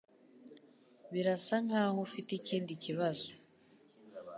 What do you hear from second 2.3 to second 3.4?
ikindi kibazo